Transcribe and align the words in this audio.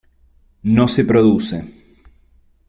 No 0.75 0.87
se 0.87 1.03
produce. 1.05 1.63